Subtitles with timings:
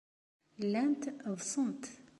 [0.63, 1.03] Llant
[1.33, 1.83] ḍḍsent.